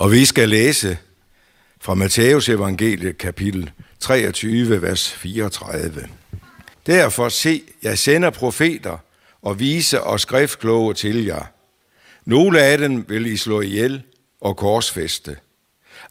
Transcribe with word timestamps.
Og 0.00 0.10
vi 0.10 0.24
skal 0.24 0.48
læse 0.48 0.98
fra 1.80 1.94
Matthæus 1.94 2.48
evangeliet 2.48 3.18
kapitel 3.18 3.70
23, 4.00 4.82
vers 4.82 5.12
34. 5.12 6.08
Derfor 6.86 7.28
se, 7.28 7.62
jeg 7.82 7.98
sender 7.98 8.30
profeter 8.30 8.98
og 9.42 9.60
vise 9.60 10.02
og 10.02 10.20
skriftkloge 10.20 10.94
til 10.94 11.24
jer. 11.24 11.44
Nogle 12.24 12.60
af 12.60 12.78
dem 12.78 13.08
vil 13.08 13.26
I 13.26 13.36
slå 13.36 13.60
ihjel 13.60 14.02
og 14.40 14.56
korsfeste. 14.56 15.36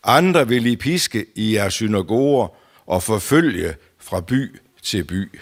Andre 0.03 0.47
vil 0.47 0.65
I 0.65 0.75
piske 0.75 1.25
i 1.35 1.55
jeres 1.55 1.73
synagoger 1.73 2.47
og 2.85 3.03
forfølge 3.03 3.75
fra 3.99 4.21
by 4.21 4.59
til 4.81 5.03
by. 5.03 5.39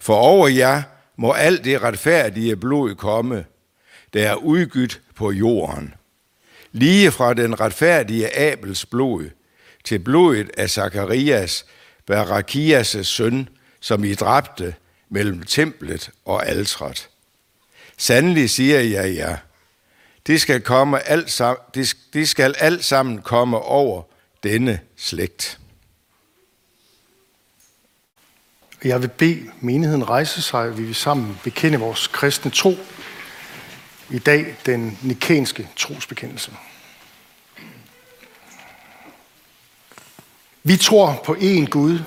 For 0.00 0.14
over 0.14 0.48
jer 0.48 0.82
må 1.16 1.32
alt 1.32 1.64
det 1.64 1.82
retfærdige 1.82 2.56
blod 2.56 2.94
komme, 2.94 3.44
der 4.12 4.28
er 4.30 4.34
udgydt 4.34 5.00
på 5.14 5.32
jorden. 5.32 5.94
Lige 6.72 7.10
fra 7.10 7.34
den 7.34 7.60
retfærdige 7.60 8.38
Abels 8.38 8.86
blod 8.86 9.30
til 9.84 9.98
blodet 9.98 10.50
af 10.56 10.70
Zakarias, 10.70 11.64
Barakias' 12.10 13.02
søn, 13.02 13.48
som 13.80 14.04
I 14.04 14.14
dræbte 14.14 14.74
mellem 15.08 15.42
templet 15.42 16.10
og 16.24 16.46
altret. 16.46 17.08
Sandelig 17.96 18.50
siger 18.50 18.80
jeg 18.80 19.16
jer, 19.16 19.36
det 20.26 20.40
skal, 20.40 20.60
komme 20.60 21.08
alt 21.08 21.30
sammen, 21.30 21.84
det 22.12 22.28
skal 22.28 22.54
alt 22.58 22.84
sammen 22.84 23.22
komme 23.22 23.58
over 23.58 24.02
denne 24.42 24.80
slægt. 24.96 25.58
Jeg 28.84 29.02
vil 29.02 29.08
bede 29.08 29.50
menigheden 29.60 30.08
rejse 30.08 30.42
sig, 30.42 30.60
og 30.60 30.78
vi 30.78 30.82
vil 30.82 30.94
sammen 30.94 31.38
bekende 31.44 31.78
vores 31.78 32.06
kristne 32.06 32.50
tro. 32.50 32.76
I 34.10 34.18
dag 34.18 34.56
den 34.66 34.98
nikenske 35.02 35.68
trosbekendelse. 35.76 36.52
Vi 40.62 40.76
tror 40.76 41.22
på 41.24 41.34
én 41.34 41.64
Gud, 41.64 41.98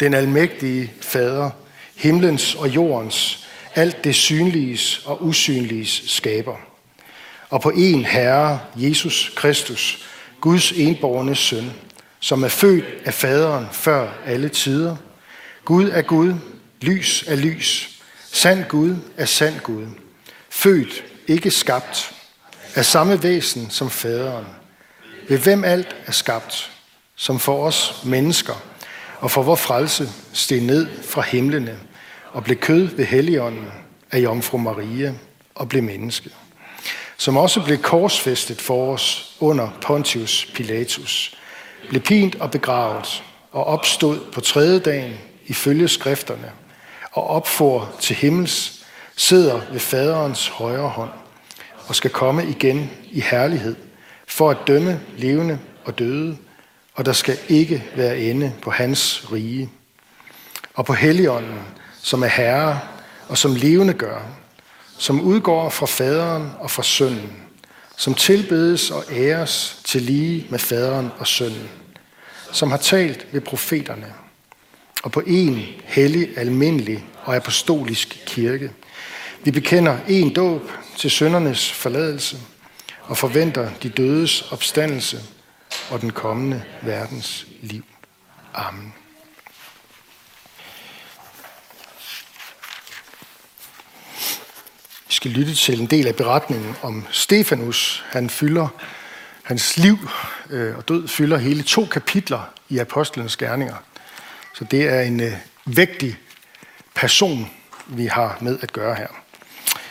den 0.00 0.14
almægtige 0.14 0.92
Fader, 1.00 1.50
himlens 1.94 2.54
og 2.54 2.68
jordens, 2.68 3.48
alt 3.74 4.04
det 4.04 4.14
synliges 4.14 5.02
og 5.06 5.26
usynliges 5.26 6.02
skaber. 6.06 6.56
Og 7.50 7.60
på 7.60 7.70
én 7.70 8.06
Herre, 8.06 8.60
Jesus 8.76 9.32
Kristus, 9.36 10.06
Guds 10.40 10.72
enborgne 10.72 11.36
søn, 11.36 11.72
som 12.20 12.42
er 12.42 12.48
født 12.48 12.84
af 13.04 13.14
faderen 13.14 13.66
før 13.72 14.12
alle 14.26 14.48
tider. 14.48 14.96
Gud 15.64 15.90
er 15.90 16.02
Gud, 16.02 16.34
lys 16.80 17.24
er 17.26 17.36
lys, 17.36 18.00
sand 18.32 18.64
Gud 18.64 18.96
er 19.16 19.24
sand 19.24 19.60
Gud, 19.60 19.86
født, 20.50 21.04
ikke 21.30 21.50
skabt, 21.50 22.14
af 22.74 22.84
samme 22.84 23.22
væsen 23.22 23.70
som 23.70 23.90
faderen, 23.90 24.46
ved 25.28 25.38
hvem 25.38 25.64
alt 25.64 25.96
er 26.06 26.12
skabt, 26.12 26.70
som 27.16 27.38
for 27.38 27.66
os 27.66 28.02
mennesker, 28.04 28.54
og 29.18 29.30
for 29.30 29.42
vor 29.42 29.54
frelse 29.54 30.08
steg 30.32 30.60
ned 30.60 30.88
fra 31.02 31.20
himlene 31.20 31.78
og 32.32 32.44
blev 32.44 32.56
kød 32.56 32.96
ved 32.96 33.04
Helligånden 33.04 33.66
af 34.10 34.18
Jomfru 34.18 34.58
Maria 34.58 35.14
og 35.54 35.68
blev 35.68 35.82
menneske. 35.82 36.30
Som 37.16 37.36
også 37.36 37.64
blev 37.64 37.78
korsfæstet 37.78 38.60
for 38.60 38.92
os 38.92 39.36
under 39.40 39.68
Pontius 39.82 40.46
Pilatus, 40.54 41.38
blev 41.88 42.02
pint 42.02 42.34
og 42.34 42.50
begravet 42.50 43.22
og 43.52 43.64
opstod 43.64 44.20
på 44.32 44.40
tredje 44.40 44.78
dagen 44.78 45.18
ifølge 45.46 45.88
skrifterne 45.88 46.52
og 47.12 47.26
opfor 47.26 47.94
til 48.00 48.16
himmels, 48.16 48.86
sidder 49.16 49.60
ved 49.72 49.80
faderens 49.80 50.48
højre 50.48 50.88
hånd 50.88 51.19
og 51.90 51.96
skal 51.96 52.10
komme 52.10 52.48
igen 52.48 52.90
i 53.10 53.20
herlighed 53.20 53.76
for 54.26 54.50
at 54.50 54.56
dømme 54.66 55.00
levende 55.16 55.58
og 55.84 55.98
døde, 55.98 56.36
og 56.94 57.06
der 57.06 57.12
skal 57.12 57.38
ikke 57.48 57.84
være 57.96 58.18
ende 58.18 58.52
på 58.62 58.70
hans 58.70 59.32
rige. 59.32 59.70
Og 60.74 60.86
på 60.86 60.92
Helligånden, 60.92 61.58
som 62.02 62.22
er 62.22 62.26
Herre 62.26 62.80
og 63.28 63.38
som 63.38 63.54
levende 63.54 63.92
gør, 63.92 64.20
som 64.98 65.20
udgår 65.20 65.70
fra 65.70 65.86
faderen 65.86 66.50
og 66.58 66.70
fra 66.70 66.82
sønnen, 66.82 67.32
som 67.96 68.14
tilbedes 68.14 68.90
og 68.90 69.04
æres 69.12 69.80
til 69.84 70.02
lige 70.02 70.46
med 70.50 70.58
faderen 70.58 71.10
og 71.18 71.26
sønnen, 71.26 71.68
som 72.52 72.70
har 72.70 72.78
talt 72.78 73.26
ved 73.32 73.40
profeterne, 73.40 74.14
og 75.02 75.12
på 75.12 75.22
en 75.26 75.62
hellig, 75.84 76.38
almindelig 76.38 77.04
og 77.24 77.36
apostolisk 77.36 78.22
kirke. 78.26 78.70
Vi 79.44 79.50
bekender 79.50 79.98
en 80.08 80.32
dåb 80.32 80.70
til 80.96 81.10
søndernes 81.10 81.72
forladelse 81.72 82.38
og 83.02 83.18
forventer 83.18 83.70
de 83.82 83.88
dødes 83.88 84.42
opstandelse 84.52 85.20
og 85.90 86.00
den 86.00 86.10
kommende 86.10 86.62
verdens 86.82 87.46
liv. 87.60 87.84
Amen. 88.54 88.94
Vi 95.08 95.14
skal 95.14 95.30
lytte 95.30 95.54
til 95.54 95.80
en 95.80 95.86
del 95.86 96.06
af 96.06 96.16
beretningen 96.16 96.76
om 96.82 97.06
Stefanus. 97.10 98.04
Han 98.10 98.30
fylder, 98.30 98.68
hans 99.42 99.76
liv 99.76 99.98
øh, 100.50 100.76
og 100.76 100.88
død 100.88 101.08
fylder 101.08 101.38
hele 101.38 101.62
to 101.62 101.86
kapitler 101.86 102.52
i 102.68 102.78
Apostlenes 102.78 103.36
Gerninger. 103.36 103.76
Så 104.54 104.64
det 104.64 104.88
er 104.88 105.00
en 105.00 105.20
øh, 105.20 105.32
vægtig 105.66 106.16
person, 106.94 107.50
vi 107.86 108.06
har 108.06 108.38
med 108.40 108.58
at 108.62 108.72
gøre 108.72 108.94
her. 108.94 109.08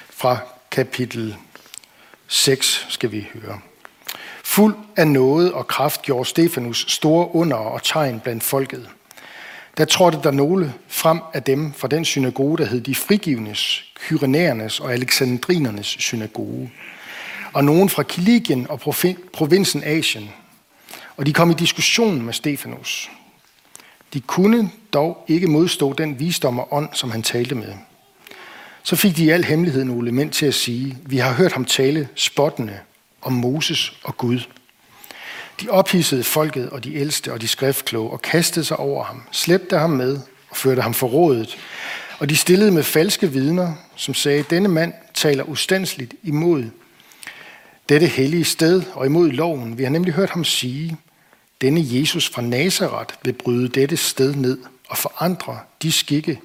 Fra 0.10 0.40
kapitel 0.72 1.36
6 2.28 2.86
skal 2.90 3.12
vi 3.12 3.28
høre. 3.34 3.60
Fuld 4.44 4.76
af 4.96 5.08
noget 5.08 5.54
og 5.54 5.68
kraft 5.68 6.02
gjorde 6.02 6.30
Stefanus 6.30 6.86
store 6.88 7.36
under 7.36 7.58
og 7.58 7.84
tegn 7.84 8.20
blandt 8.20 8.44
folket. 8.44 8.90
Der 9.78 9.86
trådte 9.86 10.20
der 10.24 10.32
nogle 10.32 10.74
frem 10.88 11.20
af 11.34 11.44
dem 11.44 11.74
fra 11.74 11.88
den 11.88 12.06
synagoge, 12.06 12.58
der 12.58 12.66
hed 12.66 12.82
de 12.82 12.96
frigivnes, 12.96 13.84
kyrenæernes 13.96 14.80
og 14.80 14.94
alexandrinernes 14.94 15.88
synagoge. 15.88 16.72
Og 17.54 17.64
nogen 17.64 17.90
fra 17.90 18.04
Kiligien 18.04 18.68
og 18.70 18.80
provinsen 19.34 19.84
Asien. 19.84 20.30
Og 21.18 21.26
de 21.26 21.34
kom 21.34 21.52
i 21.52 21.54
diskussion 21.54 22.22
med 22.22 22.34
Stefanus. 22.34 23.12
De 24.14 24.22
kunne 24.22 24.72
dog 24.94 25.26
ikke 25.28 25.48
modstå 25.48 25.94
den 25.94 26.20
visdom 26.20 26.60
og 26.60 26.68
ånd, 26.72 26.90
som 26.94 27.12
han 27.12 27.24
talte 27.24 27.56
med. 27.56 27.74
Så 28.84 28.96
fik 28.96 29.18
de 29.18 29.26
i 29.26 29.30
al 29.30 29.44
hemmelighed 29.44 29.84
nogle 29.84 30.12
mænd 30.12 30.32
til 30.32 30.46
at 30.46 30.54
sige, 30.54 30.98
vi 31.06 31.18
har 31.18 31.34
hørt 31.34 31.52
ham 31.52 31.66
tale 31.66 32.08
spottende 32.16 32.80
om 33.22 33.34
Moses 33.34 33.94
og 34.04 34.18
Gud. 34.18 34.40
De 35.62 35.70
ophidsede 35.70 36.24
folket 36.24 36.70
og 36.70 36.84
de 36.84 36.96
ældste 36.96 37.34
og 37.34 37.42
de 37.42 37.48
skriftkloge 37.48 38.12
og 38.12 38.22
kastede 38.22 38.66
sig 38.66 38.78
over 38.78 39.04
ham, 39.04 39.24
slæbte 39.32 39.78
ham 39.78 39.90
med 39.90 40.20
og 40.50 40.58
førte 40.58 40.82
ham 40.82 40.94
for 40.94 41.08
rådet. 41.08 41.58
Og 42.20 42.30
de 42.30 42.36
stillede 42.36 42.72
med 42.72 42.84
falske 42.84 43.32
vidner, 43.32 43.74
som 43.96 44.14
sagde, 44.14 44.44
denne 44.50 44.70
mand 44.70 44.94
taler 45.14 45.44
ustandsligt 45.44 46.14
imod 46.24 46.64
dette 47.90 48.08
hellige 48.08 48.46
sted 48.46 48.84
og 48.94 49.06
imod 49.06 49.30
loven. 49.30 49.78
Vi 49.78 49.84
har 49.84 49.90
nemlig 49.90 50.14
hørt 50.14 50.30
ham 50.30 50.44
sige, 50.44 50.98
denne 51.62 51.82
Jesus 51.84 52.30
fra 52.30 52.42
Nazareth 52.42 53.16
vil 53.24 53.34
bryde 53.34 53.68
dette 53.68 53.98
sted 53.98 54.36
ned 54.36 54.58
og 54.90 54.98
forandre 54.98 55.60
de 55.82 55.92
skikke, 55.92 56.40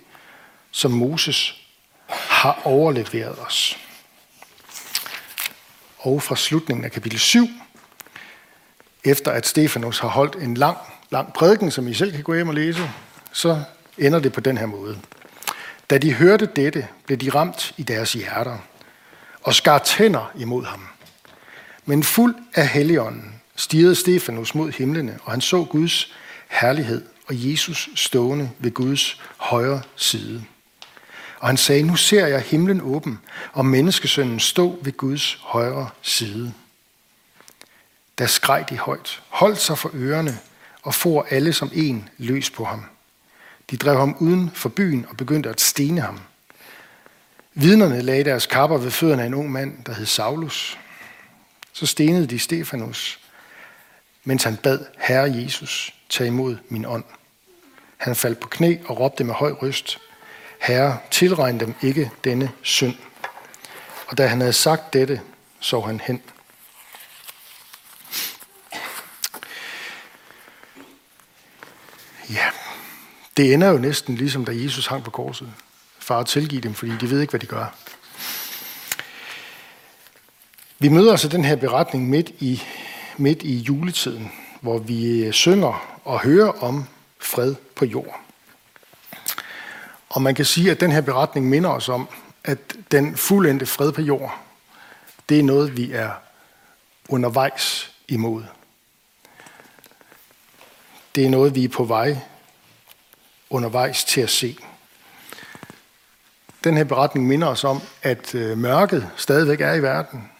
som 0.70 0.90
Moses 0.90 1.63
har 2.44 2.60
overleveret 2.64 3.38
os. 3.46 3.78
Og 5.98 6.22
fra 6.22 6.36
slutningen 6.36 6.84
af 6.84 6.92
kapitel 6.92 7.18
7, 7.18 7.48
efter 9.04 9.30
at 9.30 9.46
Stefanus 9.46 9.98
har 9.98 10.08
holdt 10.08 10.34
en 10.34 10.54
lang, 10.54 10.76
lang 11.10 11.32
prædiken, 11.32 11.70
som 11.70 11.88
I 11.88 11.94
selv 11.94 12.12
kan 12.12 12.22
gå 12.22 12.34
hjem 12.34 12.48
og 12.48 12.54
læse, 12.54 12.90
så 13.32 13.62
ender 13.98 14.18
det 14.18 14.32
på 14.32 14.40
den 14.40 14.58
her 14.58 14.66
måde. 14.66 14.98
Da 15.90 15.98
de 15.98 16.14
hørte 16.14 16.46
dette, 16.46 16.88
blev 17.06 17.18
de 17.18 17.30
ramt 17.30 17.74
i 17.76 17.82
deres 17.82 18.12
hjerter 18.12 18.58
og 19.42 19.54
skar 19.54 19.78
tænder 19.78 20.32
imod 20.38 20.64
ham. 20.64 20.88
Men 21.84 22.02
fuld 22.02 22.34
af 22.54 22.68
helligånden 22.68 23.40
stirrede 23.56 23.94
Stefanus 23.94 24.54
mod 24.54 24.72
himlene, 24.72 25.18
og 25.22 25.32
han 25.32 25.40
så 25.40 25.64
Guds 25.64 26.12
herlighed 26.48 27.04
og 27.26 27.50
Jesus 27.50 27.88
stående 27.94 28.50
ved 28.58 28.70
Guds 28.70 29.20
højre 29.36 29.82
side. 29.96 30.44
Og 31.38 31.48
han 31.48 31.56
sagde, 31.56 31.82
nu 31.82 31.96
ser 31.96 32.26
jeg 32.26 32.40
himlen 32.40 32.80
åben, 32.80 33.20
og 33.52 33.66
menneskesønnen 33.66 34.40
stå 34.40 34.78
ved 34.82 34.96
Guds 34.96 35.38
højre 35.40 35.90
side. 36.02 36.52
Der 38.18 38.26
skreg 38.26 38.64
de 38.70 38.78
højt, 38.78 39.22
holdt 39.28 39.60
sig 39.60 39.78
for 39.78 39.90
ørerne 39.94 40.38
og 40.82 40.94
for 40.94 41.26
alle 41.30 41.52
som 41.52 41.70
en 41.74 42.08
løs 42.18 42.50
på 42.50 42.64
ham. 42.64 42.84
De 43.70 43.76
drev 43.76 43.98
ham 43.98 44.16
uden 44.20 44.50
for 44.54 44.68
byen 44.68 45.06
og 45.08 45.16
begyndte 45.16 45.50
at 45.50 45.60
stene 45.60 46.00
ham. 46.00 46.20
Vidnerne 47.54 48.02
lagde 48.02 48.24
deres 48.24 48.46
kapper 48.46 48.78
ved 48.78 48.90
fødderne 48.90 49.22
af 49.22 49.26
en 49.26 49.34
ung 49.34 49.52
mand, 49.52 49.84
der 49.84 49.94
hed 49.94 50.06
Saulus. 50.06 50.78
Så 51.72 51.86
stenede 51.86 52.26
de 52.26 52.38
Stefanus, 52.38 53.20
mens 54.24 54.44
han 54.44 54.56
bad 54.56 54.78
Herre 54.98 55.32
Jesus, 55.32 55.94
tag 56.08 56.26
imod 56.26 56.56
min 56.68 56.84
ånd. 56.84 57.04
Han 57.96 58.16
faldt 58.16 58.40
på 58.40 58.48
knæ 58.48 58.76
og 58.86 59.00
råbte 59.00 59.24
med 59.24 59.34
høj 59.34 59.50
røst, 59.50 59.98
Herre, 60.64 60.98
tilregn 61.10 61.60
dem 61.60 61.74
ikke 61.82 62.10
denne 62.24 62.50
synd. 62.62 62.94
Og 64.06 64.18
da 64.18 64.26
han 64.26 64.40
havde 64.40 64.52
sagt 64.52 64.92
dette, 64.92 65.20
så 65.60 65.80
han 65.80 66.00
hen. 66.00 66.22
Ja, 72.30 72.46
det 73.36 73.54
ender 73.54 73.68
jo 73.68 73.78
næsten 73.78 74.14
ligesom 74.14 74.44
da 74.44 74.52
Jesus 74.54 74.86
hang 74.86 75.04
på 75.04 75.10
korset. 75.10 75.52
Far, 75.98 76.22
tilgiv 76.22 76.60
dem, 76.60 76.74
fordi 76.74 76.92
de 77.00 77.10
ved 77.10 77.20
ikke, 77.20 77.30
hvad 77.30 77.40
de 77.40 77.46
gør. 77.46 77.74
Vi 80.78 80.88
møder 80.88 81.10
altså 81.10 81.28
den 81.28 81.44
her 81.44 81.56
beretning 81.56 82.08
midt 82.08 82.28
i, 82.28 82.62
midt 83.16 83.42
i 83.42 83.56
juletiden, 83.56 84.32
hvor 84.60 84.78
vi 84.78 85.32
synger 85.32 85.98
og 86.04 86.20
hører 86.20 86.64
om 86.64 86.84
fred 87.18 87.54
på 87.74 87.84
jorden. 87.84 88.24
Og 90.14 90.22
man 90.22 90.34
kan 90.34 90.44
sige, 90.44 90.70
at 90.70 90.80
den 90.80 90.92
her 90.92 91.00
beretning 91.00 91.48
minder 91.48 91.70
os 91.70 91.88
om, 91.88 92.08
at 92.44 92.58
den 92.90 93.16
fuldendte 93.16 93.66
fred 93.66 93.92
på 93.92 94.02
jord, 94.02 94.40
det 95.28 95.38
er 95.38 95.42
noget, 95.42 95.76
vi 95.76 95.92
er 95.92 96.10
undervejs 97.08 97.92
imod. 98.08 98.44
Det 101.14 101.26
er 101.26 101.30
noget, 101.30 101.54
vi 101.54 101.64
er 101.64 101.68
på 101.68 101.84
vej 101.84 102.18
undervejs 103.50 104.04
til 104.04 104.20
at 104.20 104.30
se. 104.30 104.56
Den 106.64 106.76
her 106.76 106.84
beretning 106.84 107.26
minder 107.26 107.46
os 107.46 107.64
om, 107.64 107.82
at 108.02 108.34
øh, 108.34 108.58
mørket 108.58 109.10
stadigvæk 109.16 109.60
er 109.60 109.74
i 109.74 109.82
verden. 109.82 110.30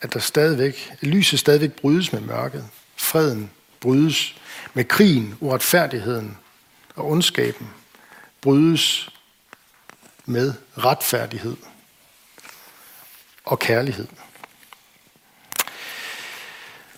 At 0.00 0.14
der 0.14 0.20
stadigvæk, 0.20 0.92
lyset 1.00 1.40
stadigvæk 1.40 1.72
brydes 1.72 2.12
med 2.12 2.20
mørket. 2.20 2.68
Freden 2.96 3.50
brydes 3.80 4.36
med 4.74 4.84
krigen, 4.84 5.34
uretfærdigheden 5.40 6.38
og 6.96 7.10
ondskaben. 7.10 7.68
Brydes 8.40 9.10
med 10.26 10.54
retfærdighed 10.78 11.56
og 13.44 13.58
kærlighed. 13.58 14.06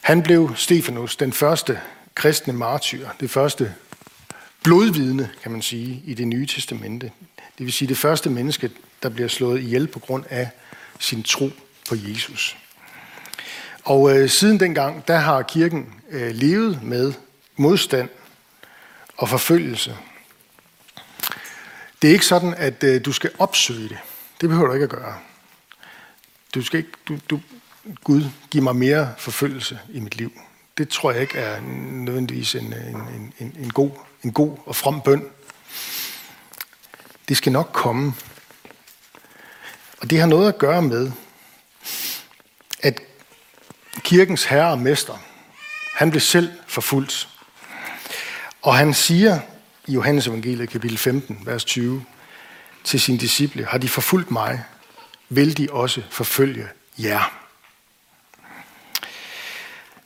Han 0.01 0.23
blev 0.23 0.57
Stefanus, 0.57 1.17
den 1.17 1.33
første 1.33 1.81
kristne 2.15 2.53
martyr, 2.53 3.09
det 3.21 3.31
første 3.31 3.75
blodvidne, 4.63 5.31
kan 5.43 5.53
man 5.53 5.63
sige, 5.63 6.03
i 6.05 6.15
det 6.15 6.29
nye 6.29 6.47
testamente. 6.47 7.13
Det 7.59 7.67
vil 7.67 7.73
sige 7.73 7.89
det 7.89 7.99
første 7.99 8.31
menneske, 8.31 8.71
der 9.03 9.09
bliver 9.09 9.29
slået 9.29 9.61
ihjel 9.61 9.87
på 9.87 9.99
grund 9.99 10.25
af 10.31 10.51
sin 10.99 11.23
tro 11.23 11.51
på 11.89 11.95
Jesus. 11.95 12.57
Og 13.85 14.17
øh, 14.17 14.29
siden 14.29 14.61
dengang, 14.61 15.09
der 15.09 15.17
har 15.17 15.43
kirken 15.43 15.95
øh, 16.11 16.35
levet 16.35 16.83
med 16.83 17.13
modstand 17.57 18.09
og 19.17 19.29
forfølgelse. 19.29 19.97
Det 22.03 22.09
er 22.09 22.13
ikke 22.13 22.27
sådan, 22.27 22.55
at 22.55 22.85
øh, 22.85 23.05
du 23.05 23.13
skal 23.13 23.31
opsøge 23.39 23.89
det. 23.89 23.99
Det 24.41 24.49
behøver 24.49 24.67
du 24.67 24.73
ikke 24.73 24.85
at 24.85 24.91
gøre. 24.91 25.19
Du 26.55 26.63
skal 26.63 26.79
ikke, 26.79 26.93
du, 27.09 27.19
du, 27.31 27.41
Gud, 28.05 28.23
giv 28.51 28.63
mig 28.63 28.77
mere 28.77 29.15
forfølgelse 29.19 29.79
i 29.89 30.01
mit 30.01 30.17
liv. 30.17 30.33
Det 30.79 30.89
tror 30.89 31.13
jeg 31.13 31.21
ikke 31.21 31.39
er 31.39 31.61
nødvendigvis 31.61 32.55
en, 32.55 32.73
øh, 32.73 32.87
en, 32.87 33.33
en, 33.39 33.57
en, 33.59 33.71
god, 33.71 33.91
en 34.23 34.33
god 34.33 34.57
og 34.67 34.77
from 34.77 35.03
bøn. 35.03 35.25
Det 37.29 37.37
skal 37.37 37.53
nok 37.53 37.71
komme. 37.73 38.15
Og 40.01 40.11
det 40.11 40.21
har 40.21 40.27
noget 40.27 40.49
at 40.49 40.59
gøre 40.59 40.83
med, 40.83 41.13
at 42.83 43.01
kirkens 44.03 44.45
herre 44.45 44.71
og 44.71 44.79
mester, 44.79 45.19
han 45.95 46.11
blev 46.11 46.21
selv 46.21 46.53
forfulgt. 46.67 47.29
Og 48.63 48.77
han 48.77 48.95
siger 48.95 49.41
i 49.87 49.93
Johannes 49.93 50.27
evangeliet 50.27 50.71
kapitel 50.71 50.99
15, 50.99 51.39
vers 51.45 51.65
20, 51.65 52.05
til 52.85 53.01
sine 53.01 53.19
disciple, 53.19 53.65
har 53.65 53.79
de 53.79 53.89
forfulgt 53.89 54.31
mig, 54.31 54.65
vil 55.29 55.57
de 55.57 55.69
også 55.71 56.03
forfølge 56.11 56.69
jer. 56.99 57.41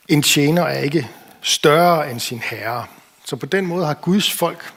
En 0.08 0.22
tjener 0.22 0.62
er 0.62 0.78
ikke 0.78 1.10
større 1.42 2.10
end 2.10 2.20
sin 2.20 2.38
herre. 2.38 2.86
Så 3.24 3.36
på 3.36 3.46
den 3.46 3.66
måde 3.66 3.86
har 3.86 3.94
Guds 3.94 4.32
folk, 4.32 4.72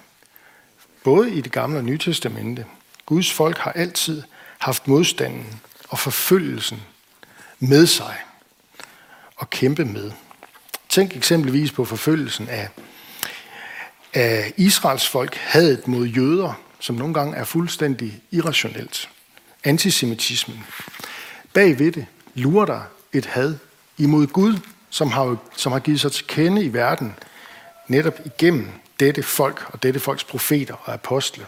både 1.04 1.32
i 1.32 1.42
det 1.42 1.52
gamle 1.52 1.78
og 1.78 1.84
nye 1.84 1.98
testamente, 1.98 2.66
Guds 3.06 3.34
folk 3.34 3.58
har 3.58 3.72
altid 3.72 4.24
haft 4.58 4.88
modstanden 4.88 5.62
og 5.90 6.00
forfølgelsen 6.00 6.84
med 7.60 7.88
sig 7.88 8.16
og 9.36 9.50
kæmpe 9.50 9.86
med. 9.86 10.12
Tænk 10.90 11.16
eksempelvis 11.16 11.72
på 11.72 11.86
forfølgelsen 11.86 12.50
af, 12.50 12.70
af 14.18 14.54
Israels 14.58 15.08
folk 15.08 15.36
hadet 15.36 15.88
mod 15.88 16.06
jøder, 16.06 16.54
som 16.80 16.96
nogle 16.96 17.14
gange 17.14 17.36
er 17.36 17.44
fuldstændig 17.44 18.22
irrationelt. 18.31 19.10
Antisemitismen. 19.64 20.64
Bagved 21.54 21.92
det 21.92 22.06
lurer 22.34 22.66
der 22.66 22.81
et 23.14 23.25
had 23.25 23.58
imod 23.98 24.28
Gud, 24.28 24.60
som 24.90 25.12
har, 25.12 25.38
som 25.56 25.72
har 25.72 25.80
givet 25.80 26.02
sig 26.02 26.12
til 26.12 26.28
kende 26.28 26.64
i 26.64 26.74
verden, 26.74 27.16
netop 27.88 28.14
igennem 28.25 28.69
dette 29.00 29.24
folk 29.24 29.69
og 29.74 29.84
dette 29.84 30.00
folks 30.00 30.24
profeter 30.24 30.74
og 30.74 30.94
apostle. 30.94 31.46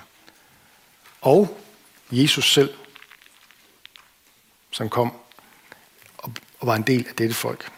Og 1.22 1.60
Jesus 2.12 2.54
selv, 2.54 2.74
som 4.72 4.90
kom 4.90 5.14
og 6.60 6.68
var 6.68 6.76
en 6.76 6.82
del 6.84 7.06
af 7.10 7.16
dette 7.16 7.36
folk. 7.36 7.72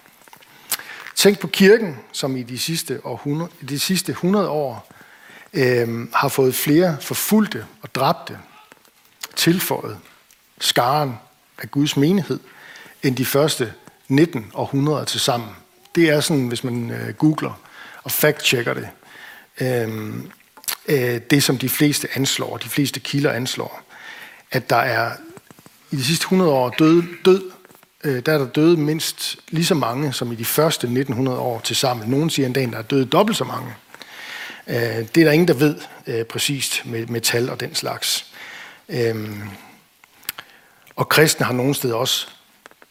Tænk 1.21 1.39
på 1.39 1.47
kirken, 1.47 1.99
som 2.11 2.37
i 2.37 2.43
de 2.43 2.59
sidste, 2.59 3.05
århundrede, 3.05 3.51
de 3.69 3.79
sidste 3.79 4.11
100 4.11 4.49
år 4.49 4.91
øh, 5.53 6.07
har 6.13 6.27
fået 6.27 6.55
flere 6.55 6.97
forfulgte 7.01 7.65
og 7.81 7.95
dræbte, 7.95 8.37
tilføjet 9.35 9.97
skaren 10.59 11.15
af 11.57 11.71
Guds 11.71 11.97
menighed, 11.97 12.39
end 13.03 13.15
de 13.15 13.25
første 13.25 13.73
19 14.07 14.51
århundreder 14.53 15.03
til 15.03 15.19
sammen. 15.19 15.49
Det 15.95 16.09
er 16.09 16.19
sådan, 16.19 16.47
hvis 16.47 16.63
man 16.63 16.91
øh, 16.91 17.13
googler 17.13 17.61
og 18.03 18.11
fact-checker 18.11 18.73
det, 18.73 18.89
øh, 19.61 20.13
øh, 20.87 21.21
det 21.29 21.43
som 21.43 21.57
de 21.57 21.69
fleste 21.69 22.07
anslår, 22.15 22.57
de 22.57 22.69
fleste 22.69 22.99
kilder 22.99 23.31
anslår, 23.31 23.81
at 24.51 24.69
der 24.69 24.75
er 24.75 25.11
i 25.91 25.95
de 25.95 26.03
sidste 26.03 26.23
100 26.23 26.51
år 26.51 26.69
død, 26.69 27.03
død 27.25 27.51
øh, 28.03 28.25
der 28.25 28.33
er 28.33 28.37
der 28.37 28.47
døde 28.47 28.77
mindst 28.77 29.37
lige 29.47 29.65
så 29.65 29.75
mange 29.75 30.13
som 30.13 30.31
i 30.31 30.35
de 30.35 30.45
første 30.45 30.85
1900 30.85 31.39
år 31.39 31.59
til 31.59 31.75
sammen. 31.75 32.09
Nogen 32.09 32.29
siger 32.29 32.45
endda, 32.45 32.61
at 32.61 32.71
der 32.71 32.77
er 32.77 32.81
døde 32.81 33.05
dobbelt 33.05 33.37
så 33.37 33.43
mange. 33.43 33.73
Øh, 34.67 35.07
det 35.15 35.17
er 35.17 35.23
der 35.23 35.31
ingen, 35.31 35.47
der 35.47 35.53
ved 35.53 35.75
øh, 36.07 36.25
præcist 36.25 36.85
med, 36.85 37.07
med 37.07 37.21
tal 37.21 37.49
og 37.49 37.59
den 37.59 37.75
slags. 37.75 38.25
Øh, 38.89 39.29
og 40.95 41.09
kristne 41.09 41.45
har 41.45 41.53
nogle 41.53 41.75
steder 41.75 41.95
også 41.95 42.27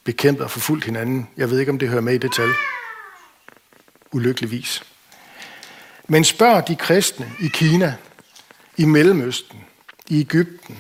bekæmpet 0.04 0.44
og 0.44 0.50
forfulgt 0.50 0.84
hinanden. 0.84 1.28
Jeg 1.36 1.50
ved 1.50 1.60
ikke, 1.60 1.72
om 1.72 1.78
det 1.78 1.88
hører 1.88 2.00
med 2.00 2.14
i 2.14 2.18
det 2.18 2.32
tal. 2.36 2.50
Ulykkeligvis. 4.12 4.82
Men 6.08 6.24
spørg 6.24 6.68
de 6.68 6.76
kristne 6.76 7.32
i 7.40 7.48
Kina, 7.48 7.94
i 8.76 8.84
Mellemøsten, 8.84 9.64
i 10.06 10.20
Ægypten, 10.20 10.78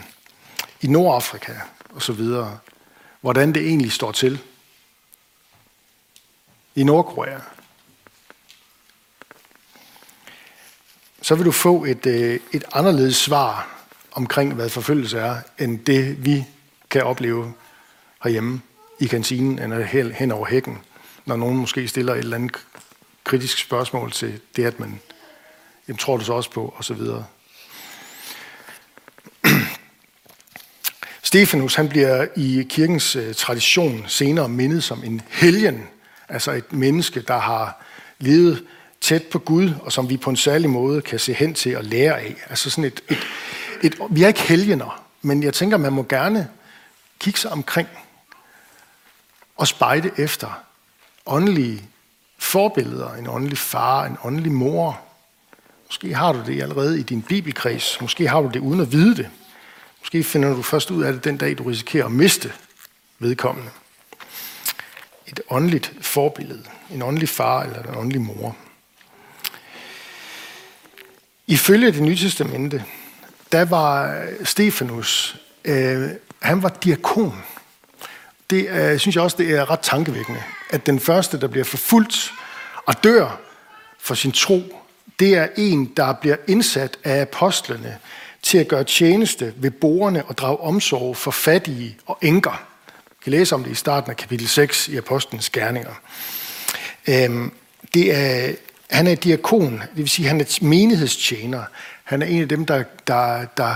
i 0.80 0.86
Nordafrika 0.86 1.52
osv., 1.94 2.20
hvordan 3.20 3.54
det 3.54 3.62
egentlig 3.62 3.92
står 3.92 4.12
til. 4.12 4.38
I 6.74 6.84
Nordkorea. 6.84 7.38
Så 11.22 11.34
vil 11.34 11.46
du 11.46 11.52
få 11.52 11.84
et, 11.84 12.06
øh, 12.06 12.40
et 12.52 12.64
anderledes 12.72 13.16
svar 13.16 13.68
omkring, 14.12 14.54
hvad 14.54 14.68
forfølgelse 14.68 15.18
er, 15.18 15.36
end 15.58 15.84
det 15.84 16.24
vi 16.24 16.44
kan 16.90 17.02
opleve 17.02 17.52
herhjemme 18.22 18.60
i 18.98 19.06
kantinen 19.06 19.58
eller 19.58 20.12
hen 20.12 20.30
over 20.32 20.46
hækken, 20.46 20.78
når 21.26 21.36
nogen 21.36 21.56
måske 21.56 21.88
stiller 21.88 22.12
et 22.12 22.18
eller 22.18 22.36
andet 22.36 22.66
kritisk 23.24 23.58
spørgsmål 23.58 24.12
til 24.12 24.40
det, 24.56 24.64
at 24.64 24.80
man 24.80 25.00
jamen, 25.88 25.98
tror 25.98 26.16
du 26.16 26.24
så 26.24 26.32
også 26.32 26.50
på, 26.50 26.74
og 26.76 26.84
så 26.84 26.94
videre. 26.94 27.26
Stefanus 31.30 31.74
han 31.74 31.88
bliver 31.88 32.26
i 32.36 32.66
kirkens 32.68 33.16
øh, 33.16 33.34
tradition 33.34 34.04
senere 34.06 34.48
mindet 34.48 34.84
som 34.84 35.04
en 35.04 35.22
helgen, 35.28 35.82
altså 36.28 36.52
et 36.52 36.72
menneske, 36.72 37.20
der 37.20 37.38
har 37.38 37.84
levet 38.18 38.64
tæt 39.00 39.22
på 39.22 39.38
Gud, 39.38 39.70
og 39.82 39.92
som 39.92 40.10
vi 40.10 40.16
på 40.16 40.30
en 40.30 40.36
særlig 40.36 40.70
måde 40.70 41.02
kan 41.02 41.18
se 41.18 41.32
hen 41.32 41.54
til 41.54 41.76
og 41.76 41.84
lære 41.84 42.20
af. 42.20 42.36
Altså 42.48 42.70
sådan 42.70 42.84
et, 42.84 43.00
et, 43.08 43.18
et, 43.82 43.98
vi 44.10 44.22
er 44.22 44.28
ikke 44.28 44.40
helgener, 44.40 45.04
men 45.22 45.42
jeg 45.42 45.54
tænker, 45.54 45.76
man 45.76 45.92
må 45.92 46.02
gerne 46.02 46.48
kigge 47.18 47.38
sig 47.38 47.50
omkring 47.50 47.88
og 49.56 49.68
spejde 49.68 50.10
efter 50.18 50.62
åndelige 51.26 51.82
forbilleder, 52.38 53.14
en 53.14 53.28
åndelig 53.28 53.58
far, 53.58 54.04
en 54.04 54.16
åndelig 54.24 54.52
mor. 54.52 55.00
Måske 55.86 56.14
har 56.14 56.32
du 56.32 56.42
det 56.46 56.62
allerede 56.62 57.00
i 57.00 57.02
din 57.02 57.22
bibelkreds, 57.22 58.00
måske 58.00 58.28
har 58.28 58.40
du 58.40 58.48
det 58.48 58.60
uden 58.60 58.80
at 58.80 58.92
vide 58.92 59.16
det. 59.16 59.30
Måske 60.00 60.24
finder 60.24 60.54
du 60.54 60.62
først 60.62 60.90
ud 60.90 61.02
af 61.02 61.12
det 61.12 61.24
den 61.24 61.36
dag, 61.36 61.58
du 61.58 61.62
risikerer 61.62 62.04
at 62.04 62.12
miste 62.12 62.52
vedkommende. 63.18 63.70
Et 65.26 65.40
åndeligt 65.50 65.92
forbillede, 66.00 66.64
en 66.90 67.02
åndelig 67.02 67.28
far 67.28 67.62
eller 67.62 67.82
en 67.82 67.96
åndelig 67.96 68.20
mor. 68.20 68.56
Ifølge 71.46 71.92
det 71.92 72.02
nye 72.02 72.16
testamente, 72.16 72.84
der 73.52 73.64
var 73.64 74.24
Stefanus, 74.44 75.36
øh, 75.64 76.10
han 76.40 76.62
var 76.62 76.68
diakon 76.68 77.42
det 78.50 78.68
øh, 78.70 78.98
synes 78.98 79.16
jeg 79.16 79.24
også, 79.24 79.36
det 79.36 79.50
er 79.50 79.70
ret 79.70 79.80
tankevækkende, 79.80 80.42
at 80.70 80.86
den 80.86 81.00
første, 81.00 81.40
der 81.40 81.48
bliver 81.48 81.64
forfulgt 81.64 82.32
og 82.86 83.04
dør 83.04 83.40
for 83.98 84.14
sin 84.14 84.32
tro, 84.32 84.82
det 85.20 85.34
er 85.34 85.48
en, 85.56 85.92
der 85.96 86.12
bliver 86.12 86.36
indsat 86.48 86.98
af 87.04 87.20
apostlene 87.20 87.98
til 88.50 88.58
at 88.58 88.68
gøre 88.68 88.84
tjeneste 88.84 89.54
ved 89.56 89.70
borgerne 89.70 90.24
og 90.24 90.38
drage 90.38 90.60
omsorg 90.60 91.16
for 91.16 91.30
fattige 91.30 91.96
og 92.06 92.18
enker. 92.22 92.66
Vi 93.08 93.22
kan 93.22 93.30
læse 93.30 93.54
om 93.54 93.64
det 93.64 93.70
i 93.70 93.74
starten 93.74 94.10
af 94.10 94.16
kapitel 94.16 94.48
6 94.48 94.88
i 94.88 94.96
Apostlenes 94.96 95.50
Gerninger. 95.50 95.94
Øhm, 97.08 97.52
det 97.94 98.14
er, 98.16 98.52
han 98.90 99.06
er 99.06 99.14
diakon, 99.14 99.72
det 99.72 99.88
vil 99.96 100.08
sige, 100.08 100.28
han 100.28 100.40
er 100.40 100.58
menighedstjener. 100.62 101.62
Han 102.04 102.22
er 102.22 102.26
en 102.26 102.42
af 102.42 102.48
dem, 102.48 102.66
der, 102.66 102.84
der, 103.06 103.44
der 103.56 103.74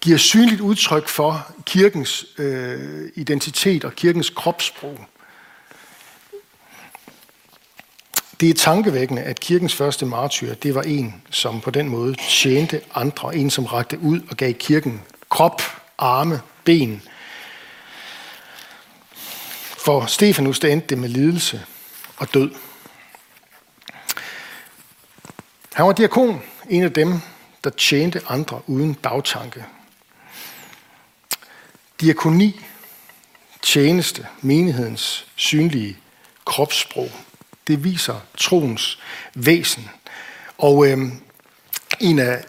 giver 0.00 0.18
synligt 0.18 0.60
udtryk 0.60 1.08
for 1.08 1.52
kirkens 1.66 2.26
øh, 2.38 3.08
identitet 3.14 3.84
og 3.84 3.92
kirkens 3.92 4.30
kropssprog. 4.30 4.98
Det 8.40 8.50
er 8.50 8.54
tankevækkende, 8.54 9.22
at 9.22 9.40
kirkens 9.40 9.74
første 9.74 10.06
martyr, 10.06 10.54
det 10.54 10.74
var 10.74 10.82
en, 10.82 11.22
som 11.30 11.60
på 11.60 11.70
den 11.70 11.88
måde 11.88 12.14
tjente 12.14 12.80
andre. 12.94 13.36
En, 13.36 13.50
som 13.50 13.64
rakte 13.64 13.98
ud 13.98 14.20
og 14.30 14.36
gav 14.36 14.54
kirken 14.54 15.02
krop, 15.30 15.62
arme, 15.98 16.40
ben. 16.64 17.02
For 19.78 20.06
Stefanus, 20.06 20.60
det 20.60 20.72
endte 20.72 20.86
det 20.86 20.98
med 20.98 21.08
lidelse 21.08 21.64
og 22.16 22.34
død. 22.34 22.50
Han 25.74 25.86
var 25.86 25.92
diakon, 25.92 26.42
en 26.70 26.82
af 26.82 26.92
dem, 26.92 27.20
der 27.64 27.70
tjente 27.70 28.22
andre 28.28 28.60
uden 28.66 28.94
bagtanke. 28.94 29.64
Diakoni, 32.00 32.60
tjeneste, 33.62 34.26
menighedens 34.40 35.26
synlige 35.36 35.96
kropssprog, 36.44 37.10
det 37.66 37.84
viser 37.84 38.20
troens 38.36 38.98
væsen. 39.34 39.90
Og 40.58 40.86
øh, 40.86 40.98
en 42.00 42.18
af 42.18 42.44